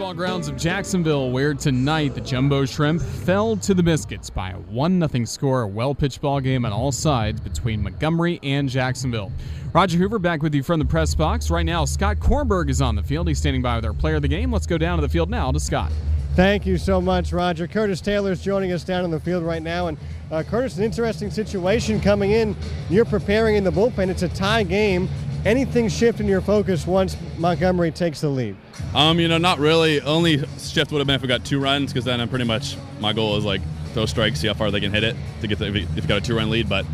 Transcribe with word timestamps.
baseball 0.00 0.14
grounds 0.14 0.48
of 0.48 0.56
Jacksonville, 0.56 1.30
where 1.30 1.52
tonight 1.52 2.14
the 2.14 2.22
Jumbo 2.22 2.64
Shrimp 2.64 3.02
fell 3.02 3.54
to 3.58 3.74
the 3.74 3.82
Biscuits 3.82 4.30
by 4.30 4.52
a 4.52 4.56
1 4.56 5.06
0 5.06 5.24
score. 5.26 5.60
A 5.60 5.68
well 5.68 5.94
pitched 5.94 6.22
ball 6.22 6.40
game 6.40 6.64
on 6.64 6.72
all 6.72 6.90
sides 6.90 7.38
between 7.38 7.82
Montgomery 7.82 8.40
and 8.42 8.66
Jacksonville. 8.66 9.30
Roger 9.74 9.98
Hoover 9.98 10.18
back 10.18 10.42
with 10.42 10.54
you 10.54 10.62
from 10.62 10.78
the 10.78 10.86
press 10.86 11.14
box. 11.14 11.50
Right 11.50 11.66
now, 11.66 11.84
Scott 11.84 12.16
Kornberg 12.16 12.70
is 12.70 12.80
on 12.80 12.96
the 12.96 13.02
field. 13.02 13.28
He's 13.28 13.36
standing 13.36 13.60
by 13.60 13.76
with 13.76 13.84
our 13.84 13.92
player 13.92 14.14
of 14.14 14.22
the 14.22 14.28
game. 14.28 14.50
Let's 14.50 14.66
go 14.66 14.78
down 14.78 14.96
to 14.96 15.02
the 15.02 15.08
field 15.10 15.28
now 15.28 15.52
to 15.52 15.60
Scott. 15.60 15.92
Thank 16.34 16.64
you 16.64 16.78
so 16.78 17.02
much, 17.02 17.34
Roger. 17.34 17.66
Curtis 17.66 18.00
Taylor 18.00 18.32
is 18.32 18.40
joining 18.40 18.72
us 18.72 18.84
down 18.84 19.04
on 19.04 19.10
the 19.10 19.20
field 19.20 19.44
right 19.44 19.62
now. 19.62 19.88
And 19.88 19.98
uh, 20.30 20.42
Curtis, 20.42 20.78
an 20.78 20.84
interesting 20.84 21.30
situation 21.30 22.00
coming 22.00 22.30
in. 22.30 22.56
You're 22.88 23.04
preparing 23.04 23.56
in 23.56 23.64
the 23.64 23.72
bullpen. 23.72 24.08
It's 24.08 24.22
a 24.22 24.30
tie 24.30 24.62
game. 24.62 25.10
Anything 25.46 25.88
shift 25.88 26.20
in 26.20 26.26
your 26.26 26.42
focus 26.42 26.86
once 26.86 27.16
Montgomery 27.38 27.90
takes 27.90 28.20
the 28.20 28.28
lead? 28.28 28.56
Um, 28.94 29.18
you 29.18 29.26
know, 29.26 29.38
not 29.38 29.58
really. 29.58 30.00
Only 30.02 30.38
shift 30.58 30.92
would 30.92 30.98
have 30.98 31.06
been 31.06 31.16
if 31.16 31.22
we 31.22 31.28
got 31.28 31.44
two 31.44 31.58
runs, 31.58 31.92
because 31.92 32.04
then 32.04 32.20
I'm 32.20 32.28
pretty 32.28 32.44
much 32.44 32.76
my 33.00 33.12
goal 33.12 33.36
is 33.36 33.44
like 33.44 33.62
throw 33.94 34.06
strikes, 34.06 34.40
see 34.40 34.48
how 34.48 34.54
far 34.54 34.70
they 34.70 34.80
can 34.80 34.92
hit 34.92 35.02
it 35.02 35.16
to 35.40 35.46
get 35.46 35.58
the, 35.58 35.66
if 35.66 35.96
you, 35.96 36.02
got 36.02 36.18
a 36.18 36.20
two 36.20 36.36
run 36.36 36.50
lead. 36.50 36.68
But 36.68 36.84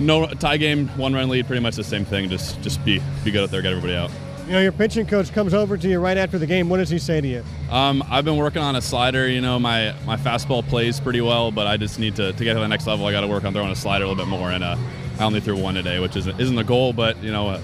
no 0.00 0.26
tie 0.26 0.56
game, 0.56 0.88
one 0.98 1.14
run 1.14 1.28
lead, 1.28 1.46
pretty 1.46 1.62
much 1.62 1.76
the 1.76 1.84
same 1.84 2.04
thing. 2.04 2.28
Just 2.28 2.60
just 2.62 2.84
be 2.84 3.00
be 3.24 3.30
good 3.30 3.44
out 3.44 3.50
there, 3.50 3.62
get 3.62 3.70
everybody 3.70 3.94
out. 3.94 4.10
You 4.48 4.54
know, 4.54 4.60
your 4.60 4.72
pitching 4.72 5.04
coach 5.04 5.30
comes 5.34 5.52
over 5.52 5.76
to 5.76 5.88
you 5.90 6.00
right 6.00 6.16
after 6.16 6.38
the 6.38 6.46
game. 6.46 6.70
What 6.70 6.78
does 6.78 6.88
he 6.88 6.98
say 6.98 7.20
to 7.20 7.28
you? 7.28 7.44
Um, 7.70 8.02
I've 8.08 8.24
been 8.24 8.38
working 8.38 8.62
on 8.62 8.76
a 8.76 8.80
slider. 8.80 9.28
You 9.28 9.42
know, 9.42 9.58
my, 9.58 9.94
my 10.06 10.16
fastball 10.16 10.66
plays 10.66 11.00
pretty 11.00 11.20
well, 11.20 11.50
but 11.50 11.66
I 11.66 11.76
just 11.76 11.98
need 11.98 12.16
to, 12.16 12.32
to 12.32 12.44
get 12.44 12.54
to 12.54 12.60
the 12.60 12.66
next 12.66 12.86
level. 12.86 13.04
I 13.04 13.12
got 13.12 13.20
to 13.20 13.26
work 13.26 13.44
on 13.44 13.52
throwing 13.52 13.70
a 13.70 13.76
slider 13.76 14.06
a 14.06 14.08
little 14.08 14.24
bit 14.24 14.30
more. 14.30 14.50
And 14.50 14.64
uh, 14.64 14.78
I 15.18 15.24
only 15.24 15.40
threw 15.40 15.54
one 15.54 15.74
today, 15.74 16.00
which 16.00 16.16
isn't, 16.16 16.40
isn't 16.40 16.56
the 16.56 16.64
goal, 16.64 16.94
but, 16.94 17.22
you 17.22 17.30
know, 17.30 17.50
uh, 17.50 17.60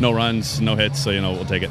no 0.00 0.10
runs, 0.10 0.60
no 0.60 0.74
hits, 0.74 1.00
so, 1.00 1.10
you 1.10 1.20
know, 1.20 1.34
we'll 1.34 1.44
take 1.44 1.62
it. 1.62 1.70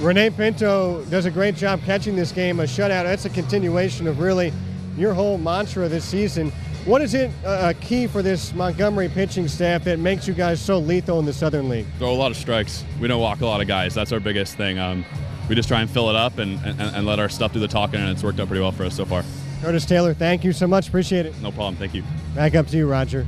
Rene 0.00 0.28
Pinto 0.28 1.02
does 1.06 1.24
a 1.24 1.30
great 1.30 1.56
job 1.56 1.80
catching 1.84 2.14
this 2.14 2.32
game, 2.32 2.60
a 2.60 2.64
shutout. 2.64 3.04
That's 3.04 3.24
a 3.24 3.30
continuation 3.30 4.06
of 4.06 4.20
really 4.20 4.52
your 4.98 5.14
whole 5.14 5.38
mantra 5.38 5.88
this 5.88 6.04
season. 6.04 6.52
What 6.86 7.02
is 7.02 7.14
it 7.14 7.32
uh, 7.44 7.72
key 7.80 8.06
for 8.06 8.22
this 8.22 8.54
Montgomery 8.54 9.08
pitching 9.08 9.48
staff 9.48 9.82
that 9.84 9.98
makes 9.98 10.28
you 10.28 10.34
guys 10.34 10.60
so 10.60 10.78
lethal 10.78 11.18
in 11.18 11.26
the 11.26 11.32
Southern 11.32 11.68
League? 11.68 11.84
Throw 11.98 12.12
a 12.12 12.14
lot 12.14 12.30
of 12.30 12.36
strikes. 12.36 12.84
We 13.00 13.08
don't 13.08 13.20
walk 13.20 13.40
a 13.40 13.46
lot 13.46 13.60
of 13.60 13.66
guys. 13.66 13.92
That's 13.92 14.12
our 14.12 14.20
biggest 14.20 14.56
thing. 14.56 14.78
Um, 14.78 15.04
we 15.48 15.56
just 15.56 15.68
try 15.68 15.80
and 15.80 15.90
fill 15.90 16.10
it 16.10 16.14
up 16.14 16.38
and, 16.38 16.64
and, 16.64 16.80
and 16.80 17.04
let 17.04 17.18
our 17.18 17.28
stuff 17.28 17.52
do 17.52 17.58
the 17.58 17.66
talking, 17.66 17.98
and 17.98 18.08
it's 18.10 18.22
worked 18.22 18.38
out 18.38 18.46
pretty 18.46 18.60
well 18.60 18.70
for 18.70 18.84
us 18.84 18.94
so 18.94 19.04
far. 19.04 19.24
Curtis 19.62 19.84
Taylor, 19.84 20.14
thank 20.14 20.44
you 20.44 20.52
so 20.52 20.68
much. 20.68 20.86
Appreciate 20.86 21.26
it. 21.26 21.36
No 21.42 21.50
problem. 21.50 21.74
Thank 21.74 21.92
you. 21.92 22.04
Back 22.36 22.54
up 22.54 22.68
to 22.68 22.76
you, 22.76 22.88
Roger. 22.88 23.26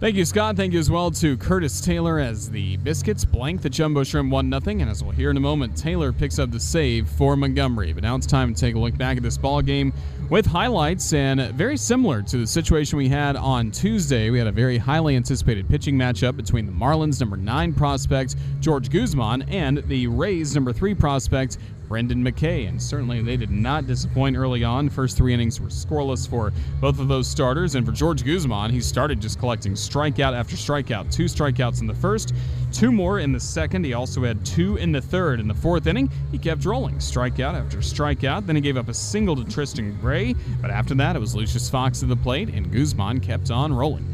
Thank 0.00 0.14
you, 0.14 0.24
Scott. 0.24 0.54
Thank 0.54 0.74
you 0.74 0.78
as 0.78 0.88
well 0.88 1.10
to 1.10 1.36
Curtis 1.36 1.80
Taylor 1.80 2.20
as 2.20 2.48
the 2.48 2.76
Biscuits 2.76 3.24
blank 3.24 3.62
the 3.62 3.68
Jumbo 3.68 4.04
Shrimp 4.04 4.30
1 4.30 4.48
0. 4.48 4.62
And 4.64 4.88
as 4.88 5.02
we'll 5.02 5.10
hear 5.10 5.28
in 5.28 5.36
a 5.36 5.40
moment, 5.40 5.76
Taylor 5.76 6.12
picks 6.12 6.38
up 6.38 6.52
the 6.52 6.60
save 6.60 7.08
for 7.08 7.34
Montgomery. 7.34 7.92
But 7.92 8.04
now 8.04 8.14
it's 8.14 8.24
time 8.24 8.54
to 8.54 8.60
take 8.60 8.76
a 8.76 8.78
look 8.78 8.96
back 8.96 9.16
at 9.16 9.24
this 9.24 9.36
ball 9.36 9.60
game 9.60 9.92
with 10.30 10.46
highlights 10.46 11.12
and 11.14 11.40
very 11.54 11.76
similar 11.76 12.22
to 12.22 12.36
the 12.36 12.46
situation 12.46 12.96
we 12.96 13.08
had 13.08 13.34
on 13.34 13.72
Tuesday. 13.72 14.30
We 14.30 14.38
had 14.38 14.46
a 14.46 14.52
very 14.52 14.78
highly 14.78 15.16
anticipated 15.16 15.68
pitching 15.68 15.96
matchup 15.96 16.36
between 16.36 16.66
the 16.66 16.72
Marlins 16.72 17.18
number 17.18 17.36
9 17.36 17.74
prospect 17.74 18.36
George 18.60 18.90
Guzman 18.90 19.42
and 19.48 19.78
the 19.88 20.06
Rays 20.06 20.54
number 20.54 20.72
3 20.72 20.94
prospect 20.94 21.58
Brendan 21.88 22.22
McKay, 22.22 22.68
and 22.68 22.80
certainly 22.80 23.22
they 23.22 23.36
did 23.36 23.50
not 23.50 23.86
disappoint 23.86 24.36
early 24.36 24.62
on. 24.62 24.90
First 24.90 25.16
three 25.16 25.32
innings 25.32 25.60
were 25.60 25.68
scoreless 25.68 26.28
for 26.28 26.52
both 26.80 27.00
of 27.00 27.08
those 27.08 27.26
starters, 27.26 27.74
and 27.74 27.86
for 27.86 27.92
George 27.92 28.24
Guzman, 28.24 28.70
he 28.70 28.80
started 28.80 29.20
just 29.20 29.38
collecting 29.38 29.72
strikeout 29.72 30.34
after 30.34 30.54
strikeout. 30.54 31.10
Two 31.10 31.24
strikeouts 31.24 31.80
in 31.80 31.86
the 31.86 31.94
first, 31.94 32.34
two 32.72 32.92
more 32.92 33.20
in 33.20 33.32
the 33.32 33.40
second. 33.40 33.84
He 33.84 33.94
also 33.94 34.22
had 34.22 34.44
two 34.44 34.76
in 34.76 34.92
the 34.92 35.00
third. 35.00 35.40
In 35.40 35.48
the 35.48 35.54
fourth 35.54 35.86
inning, 35.86 36.10
he 36.30 36.38
kept 36.38 36.64
rolling, 36.66 36.96
strikeout 36.96 37.54
after 37.54 37.78
strikeout. 37.78 38.46
Then 38.46 38.56
he 38.56 38.62
gave 38.62 38.76
up 38.76 38.88
a 38.88 38.94
single 38.94 39.34
to 39.36 39.44
Tristan 39.44 39.98
Gray, 40.00 40.34
but 40.60 40.70
after 40.70 40.94
that, 40.96 41.16
it 41.16 41.18
was 41.18 41.34
Lucius 41.34 41.70
Fox 41.70 42.02
at 42.02 42.10
the 42.10 42.16
plate, 42.16 42.50
and 42.50 42.70
Guzman 42.70 43.20
kept 43.20 43.50
on 43.50 43.72
rolling. 43.72 44.04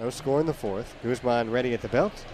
No 0.00 0.10
score 0.10 0.40
in 0.40 0.46
the 0.46 0.52
fourth. 0.52 0.94
Guzman 1.02 1.50
ready 1.50 1.72
at 1.74 1.80
the 1.80 1.88
belt. 1.88 2.26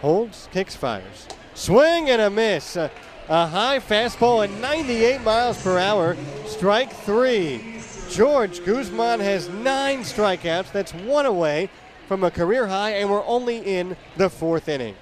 Holds, 0.00 0.48
kicks, 0.52 0.76
fires. 0.76 1.26
Swing 1.54 2.10
and 2.10 2.20
a 2.20 2.30
miss. 2.30 2.76
Uh, 2.76 2.88
a 3.28 3.46
high 3.46 3.78
fastball 3.78 4.44
at 4.44 4.50
98 4.60 5.22
miles 5.22 5.62
per 5.62 5.78
hour. 5.78 6.16
Strike 6.46 6.92
three. 6.92 7.80
George 8.10 8.64
Guzman 8.64 9.20
has 9.20 9.48
nine 9.48 10.00
strikeouts. 10.00 10.72
That's 10.72 10.92
one 10.94 11.26
away 11.26 11.70
from 12.06 12.22
a 12.22 12.30
career 12.30 12.66
high, 12.66 12.90
and 12.90 13.10
we're 13.10 13.24
only 13.24 13.58
in 13.58 13.96
the 14.16 14.28
fourth 14.28 14.68
inning. 14.68 14.94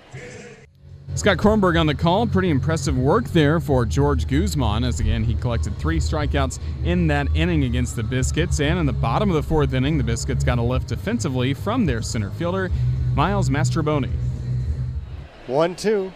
Scott 1.14 1.36
Kornberg 1.36 1.78
on 1.78 1.86
the 1.86 1.94
call. 1.94 2.26
Pretty 2.26 2.48
impressive 2.48 2.96
work 2.96 3.26
there 3.28 3.60
for 3.60 3.84
George 3.84 4.26
Guzman, 4.26 4.82
as 4.82 4.98
again 4.98 5.24
he 5.24 5.34
collected 5.34 5.76
three 5.76 5.98
strikeouts 5.98 6.58
in 6.84 7.06
that 7.08 7.28
inning 7.34 7.64
against 7.64 7.96
the 7.96 8.02
Biscuits. 8.02 8.60
And 8.60 8.78
in 8.78 8.86
the 8.86 8.94
bottom 8.94 9.28
of 9.28 9.34
the 9.34 9.42
fourth 9.42 9.74
inning, 9.74 9.98
the 9.98 10.04
Biscuits 10.04 10.42
got 10.42 10.58
a 10.58 10.62
lift 10.62 10.88
defensively 10.88 11.52
from 11.52 11.84
their 11.84 12.00
center 12.00 12.30
fielder, 12.30 12.70
Miles 13.14 13.50
Mastrobuoni. 13.50 14.10
1 15.48 15.76
2. 15.76 16.12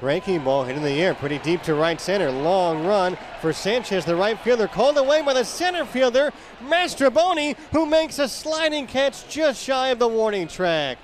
Breaking 0.00 0.42
ball 0.42 0.64
hit 0.64 0.76
in 0.76 0.82
the 0.82 1.02
air, 1.02 1.14
pretty 1.14 1.38
deep 1.38 1.62
to 1.62 1.74
right 1.74 2.00
center. 2.00 2.30
Long 2.30 2.84
run 2.84 3.16
for 3.40 3.52
Sanchez, 3.52 4.04
the 4.04 4.16
right 4.16 4.38
fielder, 4.40 4.66
called 4.66 4.98
away 4.98 5.22
by 5.22 5.34
the 5.34 5.44
center 5.44 5.84
fielder, 5.84 6.32
Mastrobuoni, 6.62 7.56
who 7.72 7.86
makes 7.86 8.18
a 8.18 8.28
sliding 8.28 8.86
catch 8.86 9.28
just 9.28 9.62
shy 9.62 9.88
of 9.88 9.98
the 9.98 10.08
warning 10.08 10.48
track. 10.48 10.98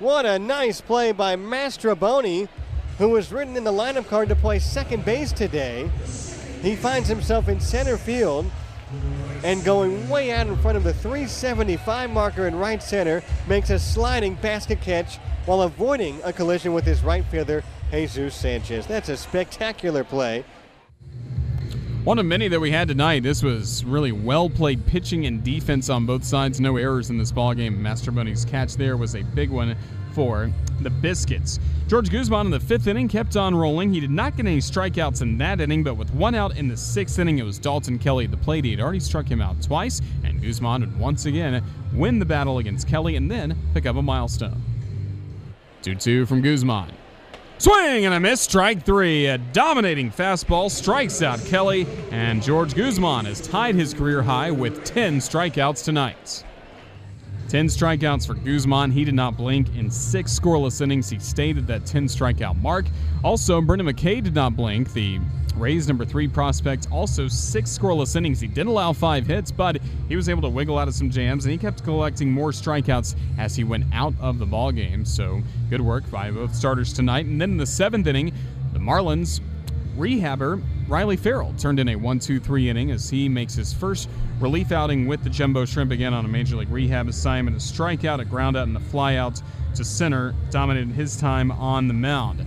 What 0.00 0.26
a 0.26 0.38
nice 0.38 0.80
play 0.80 1.12
by 1.12 1.36
Mastrobuoni, 1.36 2.48
who 2.98 3.08
was 3.08 3.32
written 3.32 3.56
in 3.56 3.64
the 3.64 3.72
lineup 3.72 4.08
card 4.08 4.28
to 4.28 4.34
play 4.34 4.58
second 4.58 5.04
base 5.04 5.30
today. 5.30 5.88
He 6.60 6.74
finds 6.74 7.08
himself 7.08 7.48
in 7.48 7.60
center 7.60 7.96
field 7.96 8.50
and 9.44 9.62
going 9.64 10.08
way 10.08 10.32
out 10.32 10.46
in 10.46 10.56
front 10.56 10.76
of 10.76 10.84
the 10.84 10.94
375 10.94 12.10
marker 12.10 12.46
in 12.46 12.56
right 12.56 12.82
center, 12.82 13.22
makes 13.46 13.70
a 13.70 13.78
sliding 13.78 14.34
basket 14.36 14.80
catch 14.80 15.18
while 15.46 15.62
avoiding 15.62 16.20
a 16.24 16.32
collision 16.32 16.72
with 16.72 16.84
his 16.84 17.02
right 17.02 17.24
fielder, 17.26 17.62
Jesus 17.90 18.34
Sanchez. 18.34 18.86
That's 18.86 19.08
a 19.08 19.16
spectacular 19.16 20.04
play. 20.04 20.44
One 22.04 22.18
of 22.18 22.26
many 22.26 22.48
that 22.48 22.60
we 22.60 22.70
had 22.70 22.88
tonight. 22.88 23.22
This 23.22 23.42
was 23.42 23.82
really 23.82 24.12
well 24.12 24.50
played 24.50 24.84
pitching 24.86 25.24
and 25.24 25.42
defense 25.42 25.88
on 25.88 26.04
both 26.04 26.22
sides. 26.22 26.60
No 26.60 26.76
errors 26.76 27.08
in 27.08 27.16
this 27.16 27.32
ball 27.32 27.54
game. 27.54 27.78
Mastrobuoni's 27.78 28.44
catch 28.44 28.74
there 28.74 28.98
was 28.98 29.14
a 29.14 29.22
big 29.22 29.48
one 29.48 29.74
for 30.12 30.52
the 30.80 30.90
Biscuits. 30.90 31.58
George 31.88 32.10
Guzman 32.10 32.46
in 32.46 32.50
the 32.50 32.60
fifth 32.60 32.86
inning 32.86 33.08
kept 33.08 33.36
on 33.36 33.54
rolling. 33.54 33.92
He 33.92 34.00
did 34.00 34.10
not 34.10 34.36
get 34.36 34.46
any 34.46 34.58
strikeouts 34.58 35.22
in 35.22 35.38
that 35.38 35.60
inning, 35.60 35.82
but 35.82 35.94
with 35.94 36.12
one 36.14 36.34
out 36.34 36.56
in 36.56 36.68
the 36.68 36.76
sixth 36.76 37.18
inning, 37.18 37.38
it 37.38 37.42
was 37.42 37.58
Dalton 37.58 37.98
Kelly 37.98 38.26
at 38.26 38.30
the 38.30 38.36
plate. 38.36 38.64
He 38.64 38.72
had 38.72 38.80
already 38.80 39.00
struck 39.00 39.26
him 39.26 39.40
out 39.40 39.60
twice, 39.62 40.00
and 40.24 40.42
Guzman 40.42 40.80
would 40.80 40.98
once 40.98 41.26
again 41.26 41.64
win 41.92 42.18
the 42.18 42.24
battle 42.24 42.58
against 42.58 42.86
Kelly 42.86 43.16
and 43.16 43.30
then 43.30 43.56
pick 43.72 43.86
up 43.86 43.96
a 43.96 44.02
milestone. 44.02 44.62
2 45.82 45.94
2 45.94 46.26
from 46.26 46.42
Guzman. 46.42 46.92
Swing 47.58 48.04
and 48.04 48.12
a 48.12 48.20
miss, 48.20 48.40
strike 48.40 48.84
three. 48.84 49.26
A 49.26 49.38
dominating 49.38 50.10
fastball 50.10 50.70
strikes 50.70 51.22
out 51.22 51.42
Kelly, 51.46 51.86
and 52.10 52.42
George 52.42 52.74
Guzman 52.74 53.26
has 53.26 53.40
tied 53.40 53.76
his 53.76 53.94
career 53.94 54.22
high 54.22 54.50
with 54.50 54.84
10 54.84 55.18
strikeouts 55.18 55.84
tonight. 55.84 56.44
10 57.48 57.66
strikeouts 57.66 58.26
for 58.26 58.34
Guzman. 58.34 58.90
He 58.90 59.04
did 59.04 59.14
not 59.14 59.36
blink 59.36 59.74
in 59.76 59.90
six 59.90 60.38
scoreless 60.38 60.80
innings. 60.80 61.08
He 61.08 61.18
stayed 61.18 61.58
at 61.58 61.66
that 61.66 61.86
10 61.86 62.06
strikeout 62.06 62.60
mark. 62.60 62.86
Also, 63.22 63.60
Brendan 63.60 63.86
McKay 63.86 64.22
did 64.22 64.34
not 64.34 64.56
blink. 64.56 64.92
The 64.92 65.20
Rays 65.56 65.86
number 65.86 66.04
three 66.04 66.26
prospect, 66.26 66.88
also 66.90 67.28
six 67.28 67.78
scoreless 67.78 68.16
innings. 68.16 68.40
He 68.40 68.48
did 68.48 68.66
allow 68.66 68.92
five 68.92 69.24
hits, 69.24 69.52
but 69.52 69.78
he 70.08 70.16
was 70.16 70.28
able 70.28 70.42
to 70.42 70.48
wiggle 70.48 70.78
out 70.78 70.88
of 70.88 70.94
some 70.94 71.10
jams, 71.10 71.44
and 71.44 71.52
he 71.52 71.58
kept 71.58 71.84
collecting 71.84 72.30
more 72.30 72.50
strikeouts 72.50 73.14
as 73.38 73.54
he 73.54 73.62
went 73.62 73.84
out 73.92 74.14
of 74.20 74.40
the 74.40 74.46
ball 74.46 74.72
game. 74.72 75.04
So 75.04 75.42
good 75.70 75.80
work 75.80 76.10
by 76.10 76.32
both 76.32 76.54
starters 76.54 76.92
tonight. 76.92 77.26
And 77.26 77.40
then 77.40 77.52
in 77.52 77.56
the 77.56 77.66
seventh 77.66 78.06
inning, 78.08 78.32
the 78.72 78.80
Marlins 78.80 79.40
rehabber 79.96 80.60
Riley 80.86 81.16
Ferrell 81.16 81.54
turned 81.56 81.80
in 81.80 81.88
a 81.88 81.96
1 81.96 82.18
2 82.18 82.38
3 82.38 82.68
inning 82.68 82.90
as 82.90 83.08
he 83.08 83.26
makes 83.26 83.54
his 83.54 83.72
first 83.72 84.08
relief 84.38 84.70
outing 84.70 85.06
with 85.06 85.24
the 85.24 85.30
Jumbo 85.30 85.64
Shrimp 85.64 85.90
again 85.90 86.12
on 86.12 86.26
a 86.26 86.28
major 86.28 86.56
league 86.56 86.68
rehab 86.68 87.08
assignment. 87.08 87.56
A 87.56 87.60
strikeout, 87.60 88.20
a 88.20 88.24
groundout, 88.24 88.64
and 88.64 88.76
a 88.76 88.80
flyout 88.80 89.42
to 89.76 89.84
center 89.84 90.34
dominated 90.50 90.90
his 90.90 91.16
time 91.16 91.50
on 91.52 91.88
the 91.88 91.94
mound. 91.94 92.44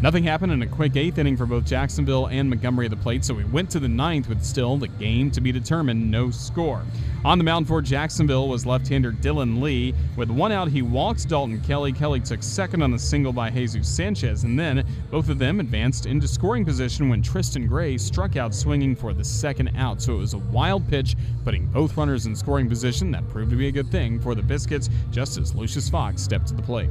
Nothing 0.00 0.24
happened 0.24 0.52
in 0.52 0.62
a 0.62 0.66
quick 0.66 0.96
eighth 0.96 1.18
inning 1.18 1.36
for 1.36 1.44
both 1.44 1.66
Jacksonville 1.66 2.26
and 2.28 2.48
Montgomery 2.48 2.86
at 2.86 2.90
the 2.90 2.96
plate, 2.96 3.22
so 3.22 3.34
we 3.34 3.44
went 3.44 3.70
to 3.70 3.80
the 3.80 3.88
ninth 3.88 4.30
with 4.30 4.42
still 4.42 4.78
the 4.78 4.88
game 4.88 5.30
to 5.32 5.42
be 5.42 5.52
determined, 5.52 6.10
no 6.10 6.30
score. 6.30 6.82
On 7.24 7.38
the 7.38 7.44
mound 7.44 7.66
for 7.66 7.80
Jacksonville 7.80 8.48
was 8.48 8.66
left-hander 8.66 9.10
Dylan 9.10 9.62
Lee. 9.62 9.94
With 10.14 10.30
one 10.30 10.52
out, 10.52 10.68
he 10.68 10.82
walked 10.82 11.26
Dalton 11.26 11.58
Kelly. 11.62 11.90
Kelly 11.90 12.20
took 12.20 12.42
second 12.42 12.82
on 12.82 12.90
the 12.90 12.98
single 12.98 13.32
by 13.32 13.48
Jesus 13.48 13.88
Sanchez, 13.88 14.44
and 14.44 14.58
then 14.58 14.86
both 15.10 15.30
of 15.30 15.38
them 15.38 15.58
advanced 15.58 16.04
into 16.04 16.28
scoring 16.28 16.66
position 16.66 17.08
when 17.08 17.22
Tristan 17.22 17.66
Gray 17.66 17.96
struck 17.96 18.36
out 18.36 18.54
swinging 18.54 18.94
for 18.94 19.14
the 19.14 19.24
second 19.24 19.74
out. 19.74 20.02
So 20.02 20.16
it 20.16 20.18
was 20.18 20.34
a 20.34 20.38
wild 20.38 20.86
pitch, 20.86 21.16
putting 21.44 21.66
both 21.68 21.96
runners 21.96 22.26
in 22.26 22.36
scoring 22.36 22.68
position. 22.68 23.10
That 23.12 23.26
proved 23.30 23.50
to 23.52 23.56
be 23.56 23.68
a 23.68 23.72
good 23.72 23.90
thing 23.90 24.20
for 24.20 24.34
the 24.34 24.42
Biscuits, 24.42 24.90
just 25.10 25.38
as 25.38 25.54
Lucius 25.54 25.88
Fox 25.88 26.20
stepped 26.20 26.48
to 26.48 26.54
the 26.54 26.62
plate. 26.62 26.90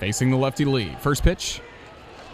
Facing 0.00 0.28
the 0.28 0.36
lefty 0.36 0.64
Lee. 0.64 0.96
First 0.98 1.22
pitch. 1.22 1.60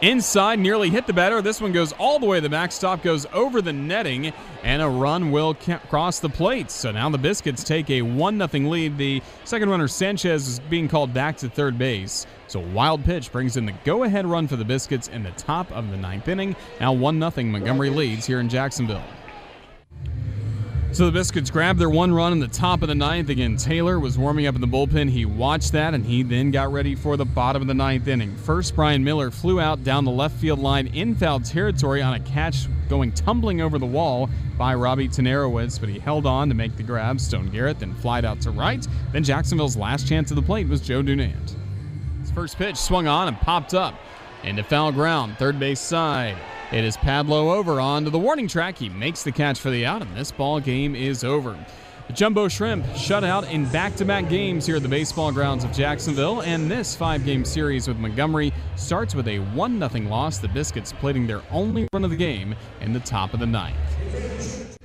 Inside, 0.00 0.58
nearly 0.58 0.90
hit 0.90 1.06
the 1.06 1.12
batter. 1.12 1.42
This 1.42 1.60
one 1.60 1.72
goes 1.72 1.92
all 1.92 2.18
the 2.18 2.26
way 2.26 2.40
the 2.40 2.48
backstop, 2.48 3.02
goes 3.02 3.26
over 3.32 3.60
the 3.60 3.72
netting, 3.72 4.32
and 4.62 4.82
a 4.82 4.88
run 4.88 5.30
will 5.30 5.54
cross 5.54 6.18
the 6.20 6.28
plate. 6.28 6.70
So 6.70 6.90
now 6.90 7.08
the 7.08 7.18
Biscuits 7.18 7.64
take 7.64 7.90
a 7.90 8.02
1 8.02 8.48
0 8.48 8.68
lead. 8.68 8.98
The 8.98 9.22
second 9.44 9.70
runner, 9.70 9.88
Sanchez, 9.88 10.48
is 10.48 10.60
being 10.60 10.88
called 10.88 11.12
back 11.12 11.36
to 11.38 11.48
third 11.48 11.78
base. 11.78 12.26
So 12.46 12.60
wild 12.60 13.04
pitch 13.04 13.30
brings 13.30 13.56
in 13.56 13.66
the 13.66 13.74
go-ahead 13.84 14.26
run 14.26 14.48
for 14.48 14.56
the 14.56 14.64
Biscuits 14.64 15.08
in 15.08 15.22
the 15.22 15.32
top 15.32 15.70
of 15.72 15.90
the 15.90 15.96
ninth 15.96 16.28
inning. 16.28 16.56
Now 16.80 16.92
1 16.92 17.18
0 17.18 17.46
Montgomery 17.46 17.90
leads 17.90 18.26
here 18.26 18.40
in 18.40 18.48
Jacksonville. 18.48 19.04
So 20.90 21.04
the 21.06 21.12
Biscuits 21.12 21.50
grabbed 21.50 21.78
their 21.78 21.90
one 21.90 22.12
run 22.12 22.32
in 22.32 22.40
the 22.40 22.48
top 22.48 22.82
of 22.82 22.88
the 22.88 22.94
ninth. 22.94 23.28
Again, 23.28 23.56
Taylor 23.56 24.00
was 24.00 24.18
warming 24.18 24.46
up 24.46 24.54
in 24.54 24.60
the 24.60 24.66
bullpen. 24.66 25.08
He 25.10 25.26
watched 25.26 25.72
that 25.72 25.94
and 25.94 26.04
he 26.04 26.22
then 26.22 26.50
got 26.50 26.72
ready 26.72 26.94
for 26.94 27.16
the 27.16 27.26
bottom 27.26 27.62
of 27.62 27.68
the 27.68 27.74
ninth 27.74 28.08
inning. 28.08 28.34
First, 28.36 28.74
Brian 28.74 29.04
Miller 29.04 29.30
flew 29.30 29.60
out 29.60 29.84
down 29.84 30.04
the 30.04 30.10
left 30.10 30.36
field 30.40 30.58
line 30.58 30.88
in 30.88 31.14
foul 31.14 31.40
territory 31.40 32.02
on 32.02 32.14
a 32.14 32.20
catch 32.20 32.66
going 32.88 33.12
tumbling 33.12 33.60
over 33.60 33.78
the 33.78 33.86
wall 33.86 34.30
by 34.56 34.74
Robbie 34.74 35.08
Tenerowicz, 35.08 35.78
but 35.78 35.90
he 35.90 35.98
held 35.98 36.26
on 36.26 36.48
to 36.48 36.54
make 36.54 36.74
the 36.76 36.82
grab. 36.82 37.20
Stone 37.20 37.50
Garrett 37.50 37.78
then 37.78 37.94
flied 37.94 38.24
out 38.24 38.40
to 38.40 38.50
right. 38.50 38.84
Then 39.12 39.22
Jacksonville's 39.22 39.76
last 39.76 40.08
chance 40.08 40.32
at 40.32 40.36
the 40.36 40.42
plate 40.42 40.68
was 40.68 40.80
Joe 40.80 41.02
Dunand. 41.02 41.54
His 42.22 42.30
first 42.32 42.56
pitch 42.56 42.76
swung 42.76 43.06
on 43.06 43.28
and 43.28 43.36
popped 43.36 43.74
up 43.74 43.94
into 44.42 44.64
foul 44.64 44.90
ground, 44.90 45.36
third 45.38 45.60
base 45.60 45.80
side. 45.80 46.36
It 46.70 46.84
is 46.84 46.98
Padlo 46.98 47.50
over 47.54 47.80
onto 47.80 48.10
the 48.10 48.18
warning 48.18 48.46
track. 48.46 48.76
He 48.76 48.90
makes 48.90 49.22
the 49.22 49.32
catch 49.32 49.58
for 49.58 49.70
the 49.70 49.86
out, 49.86 50.02
and 50.02 50.14
this 50.14 50.30
ball 50.30 50.60
game 50.60 50.94
is 50.94 51.24
over. 51.24 51.58
The 52.08 52.12
Jumbo 52.12 52.46
Shrimp 52.46 52.84
shut 52.94 53.24
out 53.24 53.50
in 53.50 53.64
back 53.70 53.96
to 53.96 54.04
back 54.04 54.28
games 54.28 54.66
here 54.66 54.76
at 54.76 54.82
the 54.82 54.88
baseball 54.88 55.32
grounds 55.32 55.64
of 55.64 55.72
Jacksonville, 55.72 56.42
and 56.42 56.70
this 56.70 56.94
five 56.94 57.24
game 57.24 57.42
series 57.46 57.88
with 57.88 57.96
Montgomery 57.96 58.52
starts 58.76 59.14
with 59.14 59.28
a 59.28 59.38
1 59.38 59.88
0 59.88 60.10
loss. 60.10 60.36
The 60.36 60.48
Biscuits 60.48 60.92
plating 60.92 61.26
their 61.26 61.40
only 61.50 61.88
run 61.90 62.04
of 62.04 62.10
the 62.10 62.16
game 62.16 62.54
in 62.82 62.92
the 62.92 63.00
top 63.00 63.32
of 63.32 63.40
the 63.40 63.46
ninth. 63.46 64.76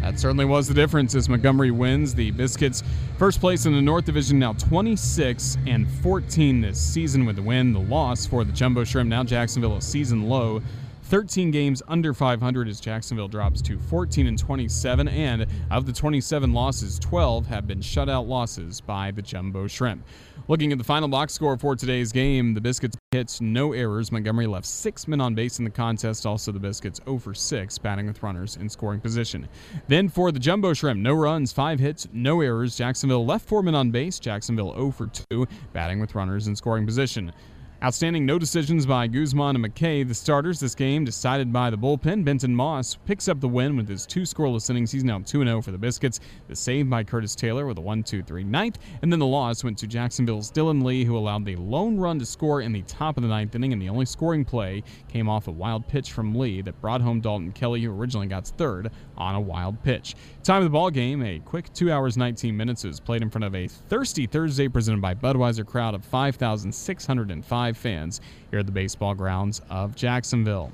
That 0.00 0.18
certainly 0.18 0.44
was 0.44 0.66
the 0.66 0.74
difference 0.74 1.14
as 1.14 1.28
Montgomery 1.28 1.70
wins. 1.70 2.16
The 2.16 2.32
Biscuits 2.32 2.82
first 3.16 3.38
place 3.38 3.64
in 3.64 3.74
the 3.74 3.82
North 3.82 4.06
Division 4.06 4.40
now 4.40 4.54
26 4.54 5.56
and 5.68 5.88
14 5.88 6.60
this 6.62 6.80
season 6.80 7.24
with 7.24 7.36
the 7.36 7.42
win. 7.42 7.72
The 7.72 7.80
loss 7.80 8.26
for 8.26 8.42
the 8.42 8.52
Jumbo 8.52 8.82
Shrimp 8.82 9.08
now 9.08 9.22
Jacksonville 9.22 9.76
a 9.76 9.82
season 9.82 10.28
low 10.28 10.62
13 11.08 11.50
games 11.50 11.82
under 11.88 12.12
500 12.12 12.68
as 12.68 12.80
Jacksonville 12.80 13.28
drops 13.28 13.62
to 13.62 13.78
14 13.78 14.26
and 14.26 14.38
27. 14.38 15.08
And 15.08 15.46
of 15.70 15.86
the 15.86 15.92
27 15.92 16.52
losses, 16.52 16.98
12 16.98 17.46
have 17.46 17.66
been 17.66 17.80
shutout 17.80 18.28
losses 18.28 18.82
by 18.82 19.10
the 19.10 19.22
Jumbo 19.22 19.66
Shrimp. 19.66 20.04
Looking 20.48 20.70
at 20.70 20.76
the 20.76 20.84
final 20.84 21.08
box 21.08 21.32
score 21.32 21.56
for 21.56 21.74
today's 21.76 22.12
game, 22.12 22.52
the 22.52 22.60
Biscuits 22.60 22.98
hits 23.10 23.40
no 23.40 23.72
errors. 23.72 24.12
Montgomery 24.12 24.46
left 24.46 24.66
six 24.66 25.08
men 25.08 25.20
on 25.20 25.34
base 25.34 25.58
in 25.58 25.64
the 25.64 25.70
contest. 25.70 26.26
Also, 26.26 26.52
the 26.52 26.60
Biscuits 26.60 27.00
0 27.06 27.18
for 27.18 27.32
6, 27.32 27.78
batting 27.78 28.06
with 28.06 28.22
runners 28.22 28.56
in 28.56 28.68
scoring 28.68 29.00
position. 29.00 29.48
Then 29.88 30.10
for 30.10 30.30
the 30.30 30.38
Jumbo 30.38 30.74
Shrimp, 30.74 31.00
no 31.00 31.14
runs, 31.14 31.52
five 31.52 31.80
hits, 31.80 32.06
no 32.12 32.42
errors. 32.42 32.76
Jacksonville 32.76 33.24
left 33.24 33.48
four 33.48 33.62
men 33.62 33.74
on 33.74 33.90
base. 33.90 34.18
Jacksonville 34.18 34.74
0 34.74 34.90
for 34.90 35.06
2, 35.30 35.46
batting 35.72 36.00
with 36.00 36.14
runners 36.14 36.48
in 36.48 36.54
scoring 36.54 36.84
position. 36.84 37.32
Outstanding 37.80 38.26
no 38.26 38.40
decisions 38.40 38.86
by 38.86 39.06
Guzman 39.06 39.54
and 39.54 39.64
McKay, 39.64 40.06
the 40.06 40.12
starters 40.12 40.58
this 40.58 40.74
game, 40.74 41.04
decided 41.04 41.52
by 41.52 41.70
the 41.70 41.78
bullpen. 41.78 42.24
Benton 42.24 42.52
Moss 42.52 42.96
picks 43.06 43.28
up 43.28 43.38
the 43.38 43.46
win 43.46 43.76
with 43.76 43.88
his 43.88 44.04
two 44.04 44.22
scoreless 44.22 44.68
innings. 44.68 44.90
He's 44.90 45.04
now 45.04 45.20
2 45.20 45.44
0 45.44 45.62
for 45.62 45.70
the 45.70 45.78
Biscuits. 45.78 46.18
The 46.48 46.56
save 46.56 46.90
by 46.90 47.04
Curtis 47.04 47.36
Taylor 47.36 47.66
with 47.66 47.78
a 47.78 47.80
1 47.80 48.02
2 48.02 48.24
3 48.24 48.42
ninth. 48.42 48.80
And 49.00 49.12
then 49.12 49.20
the 49.20 49.26
loss 49.26 49.62
went 49.62 49.78
to 49.78 49.86
Jacksonville's 49.86 50.50
Dylan 50.50 50.82
Lee, 50.82 51.04
who 51.04 51.16
allowed 51.16 51.44
the 51.44 51.54
lone 51.54 51.96
run 52.00 52.18
to 52.18 52.26
score 52.26 52.62
in 52.62 52.72
the 52.72 52.82
top 52.82 53.16
of 53.16 53.22
the 53.22 53.28
ninth 53.28 53.54
inning. 53.54 53.72
And 53.72 53.80
the 53.80 53.90
only 53.90 54.06
scoring 54.06 54.44
play 54.44 54.82
came 55.06 55.28
off 55.28 55.46
a 55.46 55.52
wild 55.52 55.86
pitch 55.86 56.10
from 56.10 56.34
Lee 56.34 56.62
that 56.62 56.80
brought 56.80 57.00
home 57.00 57.20
Dalton 57.20 57.52
Kelly, 57.52 57.80
who 57.82 57.92
originally 57.92 58.26
got 58.26 58.44
third 58.48 58.90
on 59.16 59.36
a 59.36 59.40
wild 59.40 59.80
pitch. 59.84 60.16
Time 60.42 60.58
of 60.58 60.64
the 60.64 60.70
ball 60.70 60.90
game, 60.90 61.22
a 61.22 61.38
quick 61.38 61.72
2 61.74 61.92
hours 61.92 62.16
19 62.16 62.56
minutes. 62.56 62.82
Was 62.82 62.98
played 62.98 63.22
in 63.22 63.30
front 63.30 63.44
of 63.44 63.54
a 63.54 63.68
thirsty 63.68 64.26
Thursday 64.26 64.66
presented 64.66 65.00
by 65.00 65.14
Budweiser 65.14 65.64
crowd 65.64 65.94
of 65.94 66.04
5,605 66.04 67.67
fans 67.76 68.20
here 68.50 68.60
at 68.60 68.66
the 68.66 68.72
baseball 68.72 69.14
grounds 69.14 69.60
of 69.70 69.94
Jacksonville. 69.94 70.72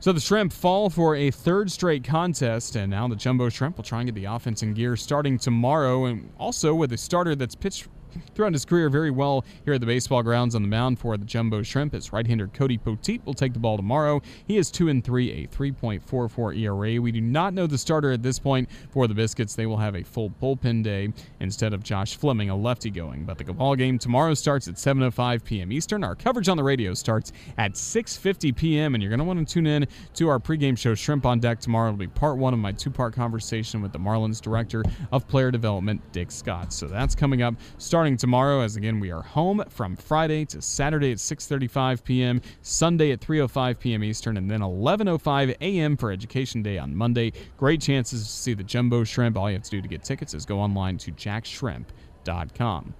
So 0.00 0.12
the 0.12 0.20
Shrimp 0.20 0.52
fall 0.52 0.88
for 0.88 1.14
a 1.14 1.30
third 1.30 1.70
straight 1.70 2.04
contest, 2.04 2.74
and 2.74 2.90
now 2.90 3.06
the 3.06 3.16
Jumbo 3.16 3.50
Shrimp 3.50 3.76
will 3.76 3.84
try 3.84 4.00
and 4.00 4.06
get 4.06 4.14
the 4.14 4.24
offense 4.24 4.62
in 4.62 4.72
gear 4.72 4.96
starting 4.96 5.38
tomorrow, 5.38 6.06
and 6.06 6.30
also 6.38 6.74
with 6.74 6.92
a 6.92 6.96
starter 6.96 7.34
that's 7.34 7.54
pitched 7.54 7.86
throughout 8.34 8.52
his 8.52 8.64
career 8.64 8.88
very 8.88 9.10
well 9.10 9.44
here 9.64 9.74
at 9.74 9.80
the 9.80 9.86
baseball 9.86 10.22
grounds 10.22 10.54
on 10.54 10.62
the 10.62 10.68
mound 10.68 10.98
for 10.98 11.16
the 11.16 11.24
Jumbo 11.24 11.62
Shrimp. 11.62 11.92
His 11.92 12.12
right-hander 12.12 12.48
Cody 12.48 12.78
Poteet 12.78 13.24
will 13.24 13.34
take 13.34 13.52
the 13.52 13.58
ball 13.58 13.76
tomorrow. 13.76 14.22
He 14.46 14.56
is 14.56 14.70
2 14.70 14.88
and 14.88 15.04
3, 15.04 15.44
a 15.44 15.46
3.44 15.48 16.58
ERA. 16.58 17.00
We 17.00 17.12
do 17.12 17.20
not 17.20 17.54
know 17.54 17.66
the 17.66 17.78
starter 17.78 18.12
at 18.12 18.22
this 18.22 18.38
point 18.38 18.68
for 18.90 19.06
the 19.06 19.14
Biscuits. 19.14 19.54
They 19.54 19.66
will 19.66 19.76
have 19.76 19.94
a 19.94 20.02
full 20.02 20.30
bullpen 20.30 20.82
day 20.82 21.12
instead 21.40 21.74
of 21.74 21.82
Josh 21.82 22.16
Fleming, 22.16 22.50
a 22.50 22.56
lefty 22.56 22.90
going. 22.90 23.24
But 23.24 23.38
the 23.38 23.44
ball 23.52 23.76
game 23.76 23.98
tomorrow 23.98 24.34
starts 24.34 24.68
at 24.68 24.74
7:05 24.74 25.44
p.m. 25.44 25.72
Eastern. 25.72 26.02
Our 26.02 26.14
coverage 26.14 26.48
on 26.48 26.56
the 26.56 26.62
radio 26.62 26.94
starts 26.94 27.32
at 27.58 27.72
6:50 27.72 28.56
p.m. 28.56 28.94
and 28.94 29.02
you're 29.02 29.10
going 29.10 29.18
to 29.18 29.24
want 29.24 29.46
to 29.46 29.52
tune 29.52 29.66
in 29.66 29.86
to 30.14 30.28
our 30.28 30.38
pregame 30.38 30.78
show 30.78 30.94
Shrimp 30.94 31.26
on 31.26 31.40
Deck 31.40 31.60
tomorrow. 31.60 31.88
It'll 31.88 31.98
be 31.98 32.06
part 32.06 32.38
1 32.38 32.54
of 32.54 32.60
my 32.60 32.72
two-part 32.72 33.14
conversation 33.14 33.82
with 33.82 33.92
the 33.92 33.98
Marlins 33.98 34.40
director 34.40 34.82
of 35.12 35.28
player 35.28 35.50
development, 35.50 36.00
Dick 36.12 36.30
Scott. 36.30 36.72
So 36.72 36.86
that's 36.86 37.14
coming 37.14 37.42
up 37.42 37.54
starting 37.78 37.99
tomorrow 38.00 38.62
as 38.62 38.76
again 38.76 38.98
we 38.98 39.10
are 39.12 39.20
home 39.20 39.62
from 39.68 39.94
Friday 39.94 40.46
to 40.46 40.62
Saturday 40.62 41.12
at 41.12 41.18
6:35 41.18 42.02
p.m., 42.02 42.40
Sunday 42.62 43.12
at 43.12 43.20
3:05 43.20 43.78
p.m. 43.78 44.02
Eastern 44.02 44.38
and 44.38 44.50
then 44.50 44.60
11:05 44.60 45.54
a.m. 45.60 45.96
for 45.98 46.10
Education 46.10 46.62
Day 46.62 46.78
on 46.78 46.96
Monday. 46.96 47.32
Great 47.58 47.82
chances 47.82 48.22
to 48.22 48.32
see 48.32 48.54
the 48.54 48.64
Jumbo 48.64 49.04
Shrimp. 49.04 49.36
All 49.36 49.50
you 49.50 49.56
have 49.56 49.64
to 49.64 49.70
do 49.70 49.82
to 49.82 49.88
get 49.88 50.02
tickets 50.02 50.32
is 50.32 50.46
go 50.46 50.58
online 50.58 50.96
to 50.96 51.12
jackshrimp.com. 51.12 52.94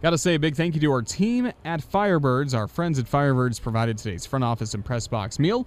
Got 0.00 0.10
to 0.10 0.18
say 0.18 0.36
a 0.36 0.38
big 0.38 0.54
thank 0.54 0.74
you 0.74 0.80
to 0.80 0.92
our 0.92 1.02
team 1.02 1.52
at 1.64 1.80
Firebirds. 1.80 2.56
Our 2.56 2.68
friends 2.68 2.98
at 2.98 3.06
Firebirds 3.06 3.60
provided 3.60 3.98
today's 3.98 4.24
front 4.24 4.44
office 4.44 4.74
and 4.74 4.84
press 4.84 5.08
box 5.08 5.38
meal. 5.38 5.66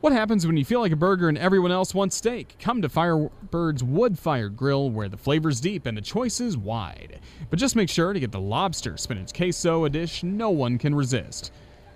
What 0.00 0.12
happens 0.12 0.46
when 0.46 0.56
you 0.56 0.64
feel 0.64 0.78
like 0.78 0.92
a 0.92 0.96
burger 0.96 1.28
and 1.28 1.36
everyone 1.36 1.72
else 1.72 1.92
wants 1.92 2.14
steak? 2.14 2.54
Come 2.60 2.82
to 2.82 2.88
Firebird's 2.88 3.82
Wood 3.82 4.16
Fire 4.16 4.48
Grill 4.48 4.90
where 4.90 5.08
the 5.08 5.16
flavor's 5.16 5.58
deep 5.58 5.86
and 5.86 5.96
the 5.96 6.00
choice 6.00 6.40
is 6.40 6.56
wide. 6.56 7.18
But 7.50 7.58
just 7.58 7.74
make 7.74 7.90
sure 7.90 8.12
to 8.12 8.20
get 8.20 8.30
the 8.30 8.38
lobster 8.38 8.96
spinach 8.96 9.34
queso, 9.34 9.86
a 9.86 9.90
dish 9.90 10.22
no 10.22 10.50
one 10.50 10.78
can 10.78 10.94
resist. 10.94 11.50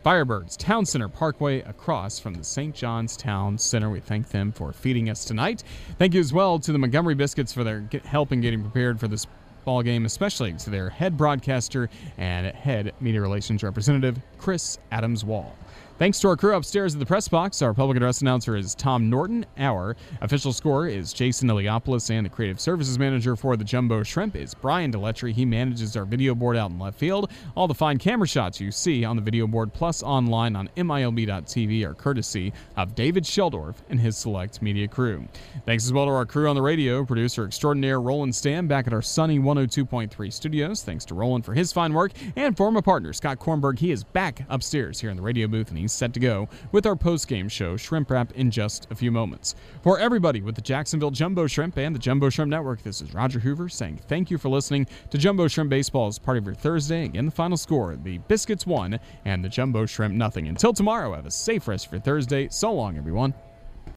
Firebirds, 0.04 0.56
Town 0.56 0.84
Center 0.84 1.06
Parkway, 1.06 1.60
across 1.60 2.18
from 2.18 2.34
the 2.34 2.42
St. 2.42 2.74
John's 2.74 3.16
Town 3.16 3.56
Center. 3.56 3.88
We 3.88 4.00
thank 4.00 4.30
them 4.30 4.50
for 4.50 4.72
feeding 4.72 5.08
us 5.08 5.24
tonight. 5.24 5.62
Thank 5.96 6.14
you 6.14 6.20
as 6.20 6.32
well 6.32 6.58
to 6.58 6.72
the 6.72 6.78
Montgomery 6.78 7.14
Biscuits 7.14 7.52
for 7.52 7.62
their 7.62 7.88
help 8.02 8.32
in 8.32 8.40
getting 8.40 8.62
prepared 8.62 8.98
for 8.98 9.06
this 9.06 9.28
ball 9.64 9.80
game, 9.80 10.06
especially 10.06 10.54
to 10.54 10.70
their 10.70 10.90
head 10.90 11.16
broadcaster 11.16 11.88
and 12.18 12.48
head 12.48 12.94
media 13.00 13.20
relations 13.20 13.62
representative, 13.62 14.18
Chris 14.38 14.76
Adams 14.90 15.24
Wall. 15.24 15.54
Thanks 15.98 16.18
to 16.20 16.28
our 16.28 16.36
crew 16.36 16.56
upstairs 16.56 16.94
at 16.94 17.00
the 17.00 17.06
press 17.06 17.28
box. 17.28 17.62
Our 17.62 17.74
public 17.74 17.96
address 17.96 18.22
announcer 18.22 18.56
is 18.56 18.74
Tom 18.74 19.08
Norton. 19.08 19.46
Our 19.56 19.94
official 20.20 20.52
scorer 20.52 20.88
is 20.88 21.12
Jason 21.12 21.48
Eliopoulos, 21.48 22.10
and 22.10 22.26
the 22.26 22.30
creative 22.30 22.58
services 22.58 22.98
manager 22.98 23.36
for 23.36 23.56
the 23.56 23.62
Jumbo 23.62 24.02
Shrimp 24.02 24.34
is 24.34 24.52
Brian 24.52 24.90
Deletry. 24.90 25.32
He 25.32 25.44
manages 25.44 25.96
our 25.96 26.04
video 26.04 26.34
board 26.34 26.56
out 26.56 26.70
in 26.70 26.78
left 26.78 26.98
field. 26.98 27.30
All 27.54 27.68
the 27.68 27.74
fine 27.74 27.98
camera 27.98 28.26
shots 28.26 28.60
you 28.60 28.72
see 28.72 29.04
on 29.04 29.14
the 29.14 29.22
video 29.22 29.46
board 29.46 29.72
plus 29.72 30.02
online 30.02 30.56
on 30.56 30.70
MILB.tv 30.76 31.84
are 31.84 31.94
courtesy 31.94 32.52
of 32.76 32.96
David 32.96 33.22
Sheldorf 33.22 33.76
and 33.88 34.00
his 34.00 34.16
select 34.16 34.60
media 34.60 34.88
crew. 34.88 35.28
Thanks 35.66 35.84
as 35.84 35.92
well 35.92 36.06
to 36.06 36.10
our 36.10 36.26
crew 36.26 36.48
on 36.48 36.56
the 36.56 36.62
radio, 36.62 37.04
producer 37.04 37.44
extraordinaire 37.44 38.00
Roland 38.00 38.34
Stam 38.34 38.66
back 38.66 38.88
at 38.88 38.92
our 38.92 39.02
sunny 39.02 39.38
102.3 39.38 40.32
studios. 40.32 40.82
Thanks 40.82 41.04
to 41.04 41.14
Roland 41.14 41.44
for 41.44 41.54
his 41.54 41.72
fine 41.72 41.92
work 41.92 42.10
and 42.34 42.56
former 42.56 42.82
partner 42.82 43.12
Scott 43.12 43.38
Kornberg. 43.38 43.78
He 43.78 43.92
is 43.92 44.02
back 44.02 44.44
upstairs 44.48 44.98
here 44.98 45.10
in 45.10 45.16
the 45.16 45.22
radio 45.22 45.46
booth 45.46 45.68
and 45.68 45.78
he's 45.82 45.92
set 45.92 46.12
to 46.14 46.20
go 46.20 46.48
with 46.72 46.86
our 46.86 46.96
post-game 46.96 47.48
show, 47.48 47.76
Shrimp 47.76 48.10
Wrap, 48.10 48.32
in 48.32 48.50
just 48.50 48.86
a 48.90 48.94
few 48.94 49.12
moments. 49.12 49.54
For 49.82 49.98
everybody 49.98 50.40
with 50.40 50.54
the 50.54 50.62
Jacksonville 50.62 51.10
Jumbo 51.10 51.46
Shrimp 51.46 51.76
and 51.76 51.94
the 51.94 51.98
Jumbo 51.98 52.30
Shrimp 52.30 52.50
Network, 52.50 52.82
this 52.82 53.02
is 53.02 53.12
Roger 53.12 53.38
Hoover 53.38 53.68
saying 53.68 54.00
thank 54.08 54.30
you 54.30 54.38
for 54.38 54.48
listening 54.48 54.86
to 55.10 55.18
Jumbo 55.18 55.48
Shrimp 55.48 55.70
Baseball 55.70 56.06
as 56.06 56.18
part 56.18 56.38
of 56.38 56.46
your 56.46 56.54
Thursday. 56.54 57.04
Again, 57.04 57.26
the 57.26 57.30
final 57.30 57.56
score, 57.56 57.96
the 57.96 58.18
Biscuits 58.18 58.66
won 58.66 58.98
and 59.24 59.44
the 59.44 59.48
Jumbo 59.48 59.86
Shrimp 59.86 60.14
nothing. 60.14 60.48
Until 60.48 60.72
tomorrow, 60.72 61.14
have 61.14 61.26
a 61.26 61.30
safe 61.30 61.68
rest 61.68 61.90
for 61.90 61.98
Thursday. 61.98 62.48
So 62.48 62.72
long, 62.72 62.96
everyone. 62.96 63.34